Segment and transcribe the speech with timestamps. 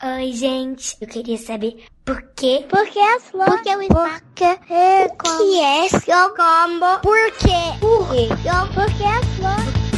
[0.00, 0.96] Oi, gente.
[1.00, 2.64] Eu queria saber por quê?
[2.68, 3.52] Por que as flores?
[3.52, 5.38] Por que o Porque é como?
[5.38, 7.00] Que é seu combo?
[7.02, 7.78] Por quê?
[7.80, 8.28] Por quê?
[8.74, 9.88] Por que as flores?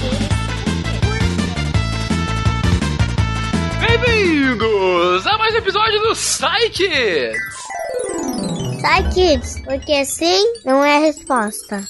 [3.79, 7.37] Bem-vindos a mais um episódio do Psychids!
[8.81, 11.85] Sai, kids, porque sim não é resposta.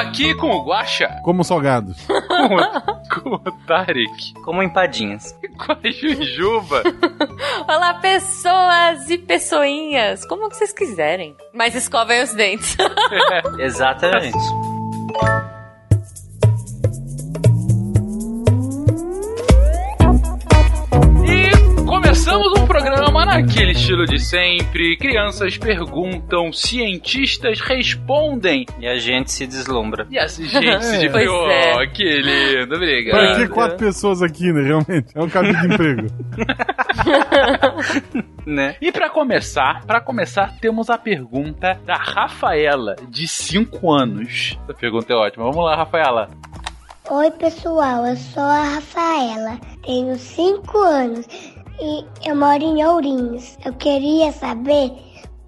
[0.00, 1.98] Aqui com o Guaxa, Como salgados.
[2.06, 5.32] com o, com o Tarek, Como empadinhas.
[5.58, 6.82] com a Jujuba
[7.68, 11.36] Olá, pessoas e pessoinhas, como vocês quiserem.
[11.52, 12.76] Mas escovem os dentes.
[13.58, 14.38] Exatamente.
[23.40, 24.96] Naquele estilo de sempre.
[24.96, 28.66] Crianças perguntam, cientistas respondem.
[28.80, 30.06] E a gente se deslumbra.
[30.10, 31.32] E assim, gente, se divertiu.
[31.32, 31.74] Pois é.
[31.76, 33.18] Oh, que lindo, obrigado.
[33.18, 34.62] Pra que quatro pessoas aqui, né?
[34.62, 35.06] Realmente.
[35.14, 36.06] É um cabide de emprego.
[38.46, 38.76] Né?
[38.80, 44.58] E pra começar, para começar, temos a pergunta da Rafaela, de 5 anos.
[44.64, 45.44] Essa pergunta é ótima.
[45.44, 46.30] Vamos lá, Rafaela.
[47.10, 51.26] Oi, pessoal, eu sou a Rafaela, tenho 5 anos
[51.80, 53.56] e eu moro em Ourinhos.
[53.64, 54.92] Eu queria saber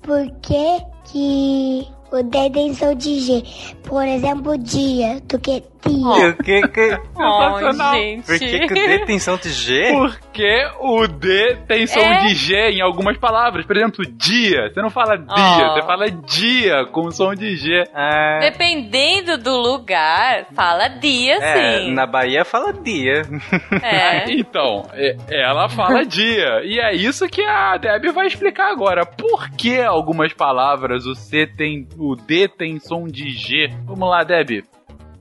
[0.02, 3.44] por que que o D tem som de G.
[3.82, 5.62] Por exemplo, dia, do que.
[5.86, 6.98] O que que...
[7.18, 8.26] Ai, gente.
[8.26, 9.92] Por que que o D tem som de G?
[9.92, 12.26] Porque o D tem som É?
[12.26, 13.64] de G em algumas palavras.
[13.66, 14.68] Por exemplo, dia.
[14.72, 15.26] Você não fala dia,
[15.70, 15.72] Oh.
[15.74, 17.84] você fala dia com som de G.
[17.94, 21.92] Ah, Dependendo do lugar, fala dia é, sim.
[21.94, 23.22] na Bahia fala dia.
[23.82, 24.24] É.
[24.40, 24.86] Então,
[25.30, 26.62] ela fala dia.
[26.64, 29.04] E é isso que a Deb vai explicar agora.
[29.06, 31.86] Por que algumas palavras o C tem.
[31.98, 33.68] O D tem som de G?
[33.86, 34.62] Vamos lá, Deb.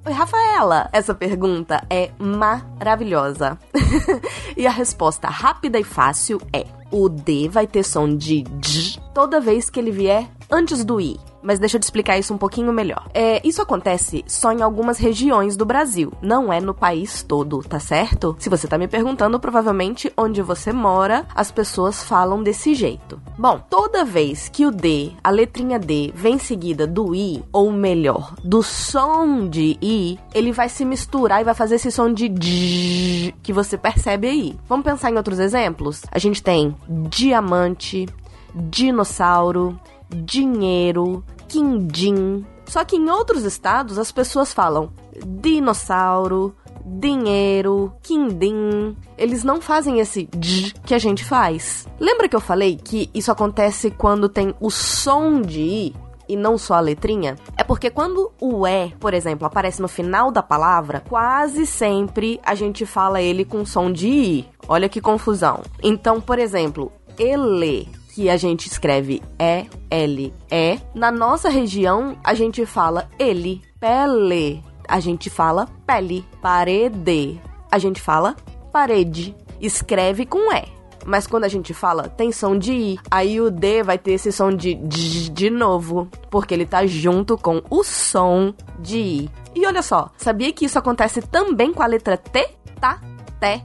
[0.06, 3.58] Rafaela, essa pergunta é maravilhosa.
[4.56, 9.42] e a resposta rápida e fácil é: o D vai ter som de D toda
[9.42, 11.20] vez que ele vier antes do I.
[11.42, 13.08] Mas deixa eu te explicar isso um pouquinho melhor.
[13.14, 17.80] É, isso acontece só em algumas regiões do Brasil, não é no país todo, tá
[17.80, 18.36] certo?
[18.40, 23.20] Se você tá me perguntando, provavelmente onde você mora, as pessoas falam desse jeito.
[23.38, 28.34] Bom, toda vez que o D, a letrinha D, vem seguida do I, ou melhor,
[28.44, 33.34] do som de I, ele vai se misturar e vai fazer esse som de D
[33.42, 34.60] que você percebe aí.
[34.68, 36.04] Vamos pensar em outros exemplos?
[36.12, 36.76] A gente tem
[37.10, 38.08] diamante,
[38.54, 39.80] dinossauro,
[40.10, 42.46] dinheiro, quindim.
[42.66, 44.92] Só que em outros estados as pessoas falam
[45.26, 46.56] dinossauro,
[46.86, 48.96] dinheiro, quindim.
[49.18, 51.88] Eles não fazem esse d que a gente faz.
[52.00, 55.96] Lembra que eu falei que isso acontece quando tem o som de i?
[56.28, 57.36] E não só a letrinha?
[57.58, 62.54] É porque quando o E, por exemplo, aparece no final da palavra, quase sempre a
[62.54, 64.50] gente fala ele com som de I.
[64.68, 65.64] Olha que confusão.
[65.82, 73.10] Então, por exemplo, ele, que a gente escreve E-L-E, na nossa região a gente fala
[73.18, 73.62] ele.
[73.80, 76.26] Pele, a gente fala pele.
[76.42, 78.36] Parede, a gente fala
[78.72, 79.36] parede.
[79.62, 80.80] Escreve com E.
[81.06, 83.00] Mas quando a gente fala, tem som de I.
[83.10, 86.10] Aí o D vai ter esse som de D de novo.
[86.30, 89.30] Porque ele tá junto com o som de I.
[89.56, 92.50] E olha só, sabia que isso acontece também com a letra T?
[92.80, 93.02] Tá,
[93.40, 93.64] Té,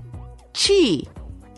[0.53, 1.09] Ti,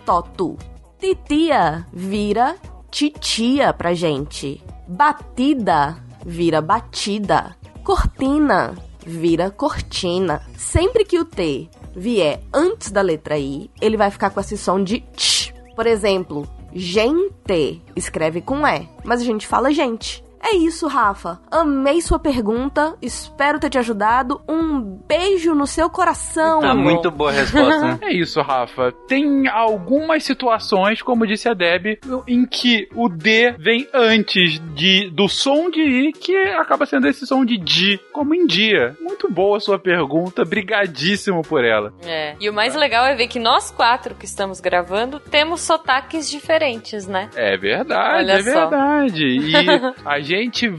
[0.04, 0.56] Totu.
[0.98, 2.56] Titia vira
[2.96, 4.64] titia pra gente.
[4.88, 7.54] Batida vira batida.
[7.84, 8.74] Cortina
[9.04, 10.40] vira cortina.
[10.56, 14.82] Sempre que o T vier antes da letra I, ele vai ficar com esse som
[14.82, 15.52] de tch.
[15.74, 20.24] Por exemplo, gente escreve com E, mas a gente fala gente.
[20.48, 21.40] É isso, Rafa.
[21.50, 22.94] Amei sua pergunta.
[23.02, 24.40] Espero ter te ajudado.
[24.48, 26.60] Um beijo no seu coração.
[26.60, 26.84] Tá amor.
[26.84, 27.98] muito boa a resposta, né?
[28.06, 28.92] É isso, Rafa.
[29.08, 31.98] Tem algumas situações, como disse a Deb,
[32.28, 37.26] em que o D vem antes de, do som de I, que acaba sendo esse
[37.26, 38.96] som de D, como em dia.
[39.00, 41.92] Muito boa a sua pergunta, brigadíssimo por ela.
[42.04, 42.36] É.
[42.38, 47.04] E o mais legal é ver que nós quatro que estamos gravando temos sotaques diferentes,
[47.08, 47.30] né?
[47.34, 48.68] É verdade, Olha é só.
[48.68, 49.24] verdade.
[49.24, 49.52] E
[50.06, 50.35] a gente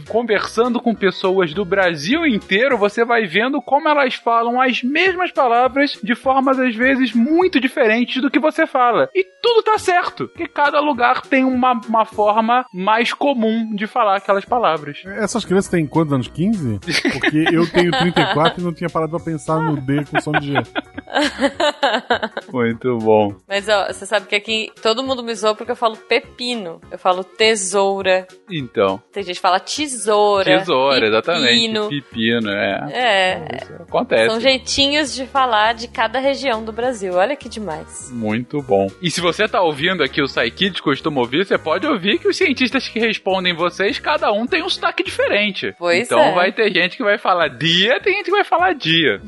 [0.08, 5.98] conversando com pessoas do Brasil inteiro, você vai vendo como elas falam as mesmas palavras
[6.04, 9.10] de formas às vezes muito diferentes do que você fala.
[9.14, 14.18] E tudo tá certo, porque cada lugar tem uma, uma forma mais comum de falar
[14.18, 15.04] aquelas palavras.
[15.06, 16.28] Essas crianças têm quantos anos?
[16.28, 16.80] 15?
[17.14, 20.48] Porque eu tenho 34 e não tinha parado pra pensar no D com som de
[20.48, 20.54] G.
[22.52, 23.36] Muito bom.
[23.48, 26.82] Mas ó, você sabe que aqui todo mundo me zoa porque eu falo pepino.
[26.92, 28.28] Eu falo tesoura.
[28.50, 30.60] Então, Tem gente que fala tesoura.
[30.60, 31.48] tesoura, exatamente.
[31.48, 31.90] pepino.
[31.90, 32.90] Pepino, é.
[32.92, 34.30] É, Isso acontece.
[34.30, 37.14] são jeitinhos de falar de cada região do Brasil.
[37.14, 38.12] Olha que demais.
[38.12, 38.88] Muito bom.
[39.02, 42.38] E se você tá ouvindo aqui o Psykids, costuma ouvir, você pode ouvir que os
[42.38, 45.74] cientistas que respondem vocês, cada um tem um sotaque diferente.
[45.78, 46.34] Pois então é.
[46.34, 49.22] vai ter gente que vai falar dia, tem gente que vai falar dia.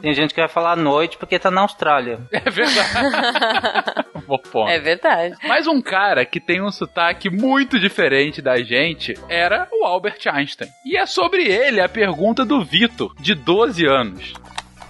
[0.00, 2.20] Tem gente que vai falar noite porque tá na Austrália.
[2.30, 4.04] É verdade.
[4.26, 4.70] Bom ponto.
[4.70, 5.36] É verdade.
[5.46, 10.70] Mas um cara que tem um sotaque muito diferente da gente era o Albert Einstein.
[10.84, 14.32] E é sobre ele a pergunta do Vitor, de 12 anos.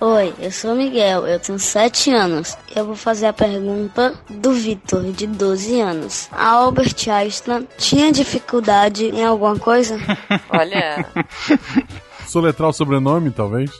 [0.00, 2.58] Oi, eu sou o Miguel, eu tenho 7 anos.
[2.74, 6.28] Eu vou fazer a pergunta do Vitor, de 12 anos.
[6.30, 9.96] A Albert Einstein tinha dificuldade em alguma coisa?
[10.50, 11.06] Olha,
[12.26, 13.70] Soletrar o sobrenome, talvez.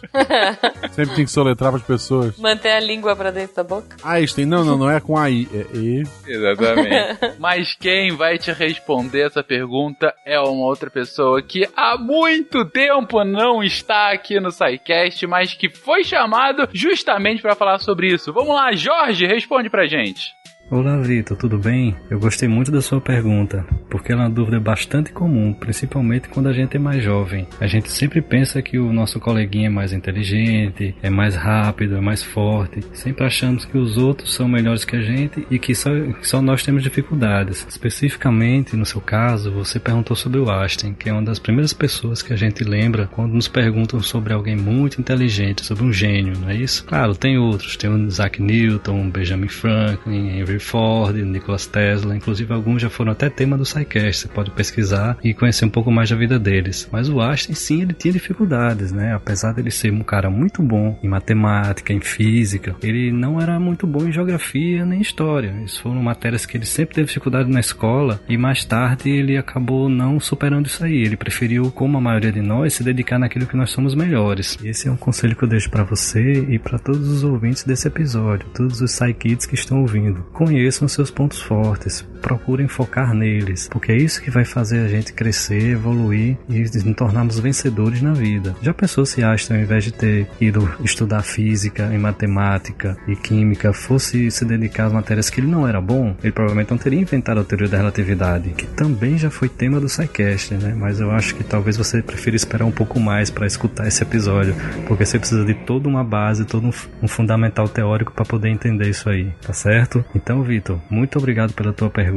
[0.92, 2.36] Sempre tem que soletrar para as pessoas.
[2.38, 3.96] manter a língua pra dentro da boca.
[4.02, 6.02] Einstein, não, não, não é com AI, é E.
[6.26, 7.34] Exatamente.
[7.38, 13.24] Mas quem vai te responder essa pergunta é uma outra pessoa que há muito tempo
[13.24, 18.32] não está aqui no SciCast, mas que foi chamado justamente para falar sobre isso.
[18.32, 20.32] Vamos lá, Jorge, responde pra gente.
[20.70, 21.94] Olá, Vitor, tudo bem?
[22.08, 26.48] Eu gostei muito da sua pergunta, porque ela é uma dúvida bastante comum, principalmente quando
[26.48, 27.46] a gente é mais jovem.
[27.60, 32.00] A gente sempre pensa que o nosso coleguinha é mais inteligente, é mais rápido, é
[32.00, 32.80] mais forte.
[32.94, 35.90] Sempre achamos que os outros são melhores que a gente e que só,
[36.22, 37.66] só nós temos dificuldades.
[37.68, 42.22] Especificamente, no seu caso, você perguntou sobre o Einstein, que é uma das primeiras pessoas
[42.22, 46.48] que a gente lembra quando nos perguntam sobre alguém muito inteligente, sobre um gênio, não
[46.48, 46.84] é isso?
[46.86, 52.82] Claro, tem outros, tem o Isaac Newton, Benjamin Franklin, Henry Ford, Nikola Tesla, inclusive alguns
[52.82, 56.16] já foram até tema do SciCast, você pode pesquisar e conhecer um pouco mais da
[56.16, 56.88] vida deles.
[56.90, 59.14] Mas o Einstein sim, ele tinha dificuldades, né?
[59.14, 63.86] Apesar dele ser um cara muito bom em matemática, em física, ele não era muito
[63.86, 65.54] bom em geografia nem história.
[65.64, 69.88] Isso foram matérias que ele sempre teve dificuldade na escola e mais tarde ele acabou
[69.88, 71.02] não superando isso aí.
[71.02, 74.58] Ele preferiu, como a maioria de nós, se dedicar naquilo que nós somos melhores.
[74.64, 77.88] Esse é um conselho que eu deixo para você e para todos os ouvintes desse
[77.88, 80.24] episódio, todos os Psykids que estão ouvindo.
[80.44, 85.12] Conheçam seus pontos fortes, procurem focar neles, porque é isso que vai fazer a gente
[85.12, 88.56] crescer, evoluir e nos tornarmos vencedores na vida.
[88.62, 93.74] Já pensou se Einstein, ao invés de ter ido estudar física e matemática e química,
[93.74, 96.16] fosse se dedicar às matérias que ele não era bom?
[96.22, 99.86] Ele provavelmente não teria inventado a teoria da relatividade, que também já foi tema do
[99.86, 100.74] SciCast, né?
[100.74, 104.56] Mas eu acho que talvez você prefira esperar um pouco mais para escutar esse episódio,
[104.86, 106.70] porque você precisa de toda uma base, todo
[107.02, 110.02] um, fundamental teórico para poder entender isso aí, tá certo?
[110.14, 112.13] Então, Vitor, muito obrigado pela tua pergunta.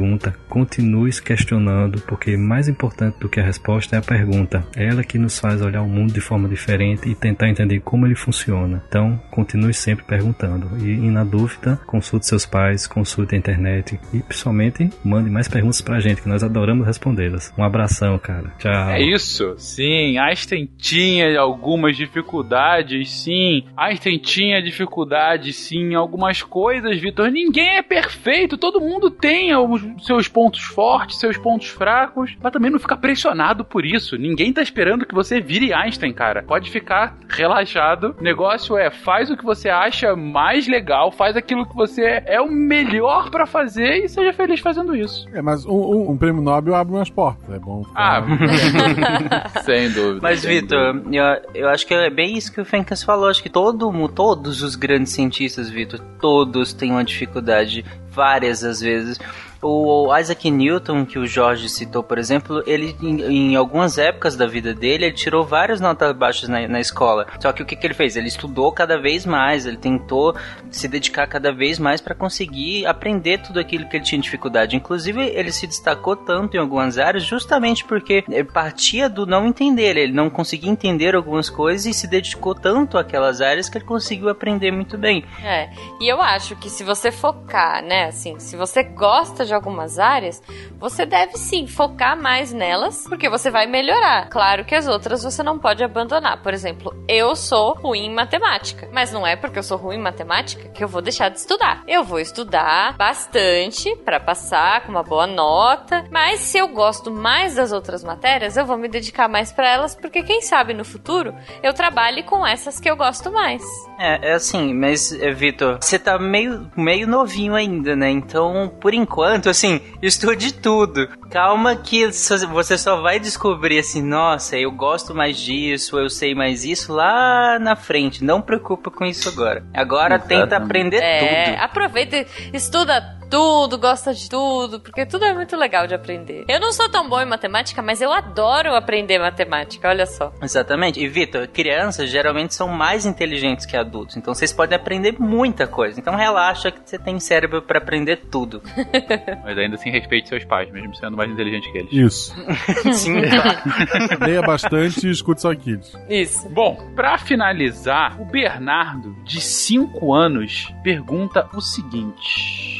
[0.48, 4.64] Continue se questionando, porque mais importante do que a resposta é a pergunta.
[4.76, 8.06] É ela que nos faz olhar o mundo de forma diferente e tentar entender como
[8.06, 8.82] ele funciona.
[8.88, 10.68] Então, continue sempre perguntando.
[10.84, 15.80] E, e na dúvida, consulte seus pais, consulte a internet e principalmente mande mais perguntas
[15.80, 17.52] pra gente, que nós adoramos respondê-las.
[17.56, 18.52] Um abração, cara.
[18.58, 18.90] Tchau.
[18.90, 19.54] É isso.
[19.58, 23.64] Sim, Einstein tinha algumas dificuldades, sim.
[23.76, 27.30] Einstein tinha dificuldades, sim, algumas coisas, Vitor.
[27.30, 32.70] Ninguém é perfeito, todo mundo tem os seus pontos fortes, seus pontos fracos, mas também
[32.70, 34.16] não fica pressionado por isso.
[34.16, 36.42] Ninguém tá esperando que você vire Einstein, cara.
[36.42, 38.14] Pode ficar relaxado.
[38.18, 42.40] O negócio é, faz o que você acha mais legal, faz aquilo que você é
[42.40, 45.26] o melhor pra fazer e seja feliz fazendo isso.
[45.32, 47.48] É, mas um, um- um prêmio Nobel abre umas portas.
[47.54, 47.84] É bom.
[47.94, 50.20] Ah, ficar- sem dúvida.
[50.22, 51.24] Mas, Vitor, eu,
[51.54, 53.28] eu acho que é bem isso que o Fencas falou.
[53.28, 59.18] Acho que todo, todos os grandes cientistas, Vitor, todos têm uma dificuldade, várias às vezes.
[59.60, 64.46] O Isaac Newton, que o Jorge citou, por exemplo, ele em, em algumas épocas da
[64.46, 67.26] vida dele, ele tirou várias notas baixas na, na escola.
[67.40, 68.16] Só que o que, que ele fez?
[68.16, 70.34] Ele estudou cada vez mais, ele tentou
[70.70, 74.76] se dedicar cada vez mais para conseguir aprender tudo aquilo que ele tinha dificuldade.
[74.76, 80.12] Inclusive, ele se destacou tanto em algumas áreas justamente porque partia do não entender, ele
[80.12, 84.70] não conseguia entender algumas coisas e se dedicou tanto àquelas áreas que ele conseguiu aprender
[84.70, 85.24] muito bem.
[85.42, 85.68] É,
[86.00, 90.42] e eu acho que se você focar, né, assim, se você gosta de algumas áreas,
[90.78, 94.28] você deve sim focar mais nelas, porque você vai melhorar.
[94.28, 96.42] Claro que as outras você não pode abandonar.
[96.42, 100.02] Por exemplo, eu sou ruim em matemática, mas não é porque eu sou ruim em
[100.02, 101.82] matemática que eu vou deixar de estudar.
[101.86, 107.54] Eu vou estudar bastante para passar com uma boa nota, mas se eu gosto mais
[107.54, 111.34] das outras matérias, eu vou me dedicar mais para elas, porque quem sabe no futuro
[111.62, 113.62] eu trabalhe com essas que eu gosto mais.
[113.98, 118.10] É, é assim, mas, é, Vitor, você tá meio, meio novinho ainda, né?
[118.10, 121.06] Então, por enquanto, tanto, assim, estude tudo.
[121.30, 122.06] Calma que
[122.50, 127.58] você só vai descobrir assim, nossa, eu gosto mais disso, eu sei mais isso lá
[127.60, 128.24] na frente.
[128.24, 129.64] Não preocupa com isso agora.
[129.72, 130.42] Agora Exatamente.
[130.42, 131.62] tenta aprender É, tudo.
[131.62, 136.44] aproveita, estuda tudo, gosta de tudo, porque tudo é muito legal de aprender.
[136.48, 140.32] Eu não sou tão bom em matemática, mas eu adoro aprender matemática, olha só.
[140.42, 141.00] Exatamente.
[141.00, 146.00] E Vitor, crianças geralmente são mais inteligentes que adultos, então vocês podem aprender muita coisa.
[146.00, 148.62] Então relaxa que você tem cérebro pra aprender tudo.
[149.44, 151.92] Mas ainda assim respeite seus pais, mesmo sendo mais inteligente que eles.
[151.92, 152.34] Isso.
[152.92, 154.20] Sim, claro.
[154.24, 155.92] Leia bastante e escute só kids.
[156.08, 156.48] Isso.
[156.48, 162.77] Bom, pra finalizar, o Bernardo, de 5 anos, pergunta o seguinte: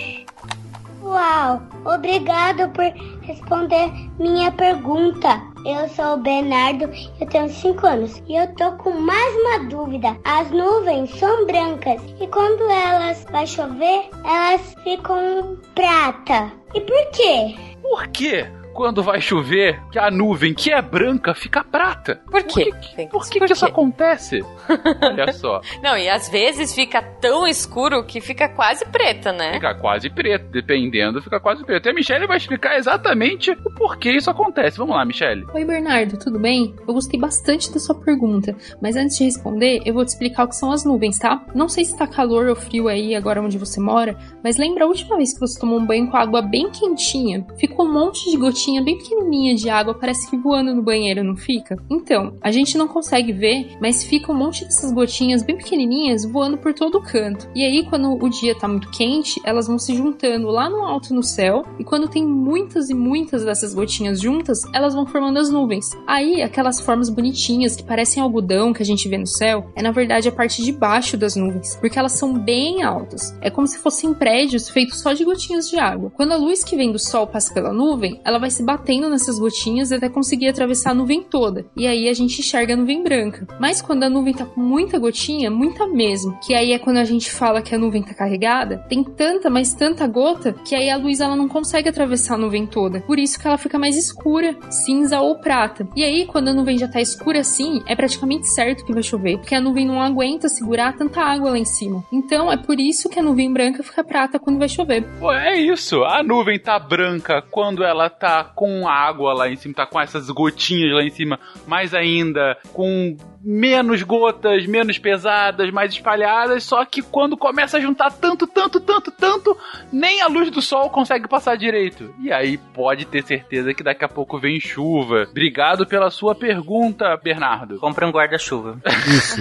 [1.08, 2.84] Uau, obrigado por
[3.22, 5.40] responder minha pergunta.
[5.64, 6.84] Eu sou o Bernardo,
[7.18, 10.14] eu tenho 5 anos e eu tô com mais uma dúvida.
[10.24, 16.52] As nuvens são brancas e quando elas vai chover, elas ficam prata.
[16.74, 17.56] E por quê?
[17.80, 22.20] Por que quando vai chover que a nuvem que é branca fica prata?
[22.30, 22.66] Por quê?
[22.66, 24.40] Por que, por que, por que isso acontece?
[25.02, 29.54] Olha só, Não, e às vezes fica tão escuro que fica quase preta, né?
[29.54, 31.86] fica quase preto, dependendo, fica quase preto.
[31.86, 34.78] E a Michelle vai explicar exatamente o porquê isso acontece.
[34.78, 35.44] Vamos lá, Michelle.
[35.52, 36.72] Oi, Bernardo, tudo bem?
[36.86, 40.48] Eu gostei bastante da sua pergunta, mas antes de responder, eu vou te explicar o
[40.48, 41.44] que são as nuvens, tá?
[41.52, 44.86] Não sei se tá calor ou frio aí agora onde você mora, mas lembra a
[44.86, 47.44] última vez que você tomou um banho com água bem quentinha?
[47.58, 48.36] Ficou um monte de
[48.68, 51.76] gotinha bem pequenininha de água, parece que voando no banheiro, não fica?
[51.90, 56.58] Então, a gente não consegue ver, mas fica um monte dessas gotinhas bem pequenininhas voando
[56.58, 57.48] por todo o canto.
[57.54, 61.14] E aí, quando o dia tá muito quente, elas vão se juntando lá no alto
[61.14, 65.50] no céu, e quando tem muitas e muitas dessas gotinhas juntas, elas vão formando as
[65.50, 65.86] nuvens.
[66.06, 69.92] Aí, aquelas formas bonitinhas que parecem algodão que a gente vê no céu, é na
[69.92, 73.34] verdade a parte de baixo das nuvens, porque elas são bem altas.
[73.40, 76.12] É como se fossem prédios feitos só de gotinhas de água.
[76.14, 79.38] Quando a luz que vem do sol passa pela nuvem, ela vai se batendo nessas
[79.38, 81.66] gotinhas até conseguir atravessar a nuvem toda.
[81.76, 83.46] E aí a gente enxerga a nuvem branca.
[83.60, 87.04] Mas quando a nuvem tá com muita gotinha, muita mesmo, que aí é quando a
[87.04, 90.96] gente fala que a nuvem tá carregada, tem tanta, mas tanta gota, que aí a
[90.96, 93.00] luz ela não consegue atravessar a nuvem toda.
[93.00, 95.88] Por isso que ela fica mais escura, cinza ou prata.
[95.96, 99.38] E aí, quando a nuvem já tá escura assim, é praticamente certo que vai chover,
[99.38, 102.04] porque a nuvem não aguenta segurar tanta água lá em cima.
[102.12, 105.04] Então é por isso que a nuvem branca fica prata quando vai chover.
[105.18, 106.04] Pô, é isso.
[106.04, 110.28] A nuvem tá branca quando ela tá com água lá em cima, tá com essas
[110.30, 117.02] gotinhas lá em cima, mais ainda com menos gotas, menos pesadas, mais espalhadas, só que
[117.02, 119.56] quando começa a juntar tanto, tanto, tanto, tanto,
[119.92, 122.12] nem a luz do sol consegue passar direito.
[122.20, 125.26] E aí pode ter certeza que daqui a pouco vem chuva.
[125.30, 127.78] Obrigado pela sua pergunta, Bernardo.
[127.78, 128.78] Compra um guarda-chuva.
[129.06, 129.40] Isso.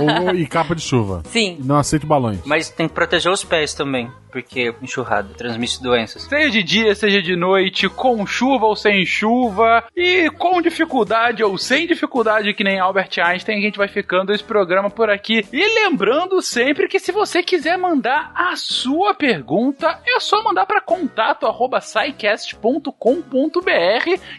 [0.00, 1.22] Ou- ou- e capa de chuva.
[1.26, 1.58] Sim.
[1.62, 2.40] Não aceite balões.
[2.44, 6.22] Mas tem que proteger os pés também, porque enxurrada transmite doenças.
[6.22, 11.58] Seja de dia, seja de noite, com chuva ou sem chuva, e com dificuldade ou
[11.58, 15.46] sem dificuldade, que nem Albert Einstein, a gente vai ficando esse programa por aqui.
[15.52, 20.80] E lembrando sempre que se você quiser mandar a sua pergunta, é só mandar para
[20.80, 22.90] contato arroba scicast.com.br,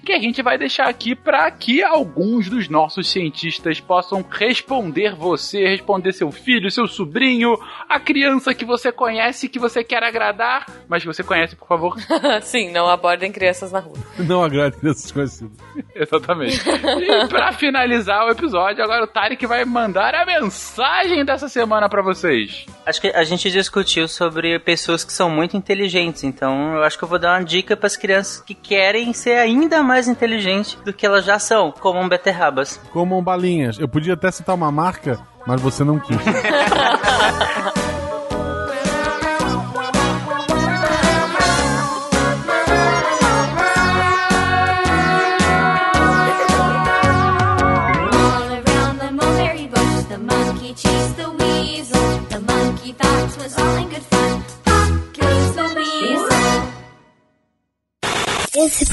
[0.06, 5.68] que a gente vai deixar aqui para que alguns dos nossos cientistas possam responder você,
[5.68, 7.58] responder seu filho, seu sobrinho,
[7.90, 11.96] a criança que você conhece, que você quer agradar, mas que você conhece, por favor.
[12.42, 13.98] Sim, não abordem crianças na rua.
[14.20, 15.58] Não agrade crianças conhecidas.
[15.94, 16.62] Exatamente.
[16.68, 22.02] E pra finalizar o episódio, agora o Tarek vai mandar a mensagem dessa semana pra
[22.02, 22.66] vocês.
[22.86, 27.04] Acho que a gente discutiu sobre pessoas que são muito inteligentes, então eu acho que
[27.04, 30.94] eu vou dar uma dica para as crianças que querem ser ainda mais inteligentes do
[30.94, 32.80] que elas já são, como um beterrabas.
[32.92, 33.80] Comam balinhas.
[33.80, 36.18] Eu podia até citar uma marca, mas você não quis.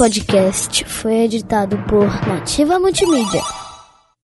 [0.03, 3.41] podcast foi editado por Nativa Multimídia.